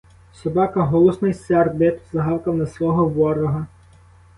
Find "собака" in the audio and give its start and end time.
0.33-0.81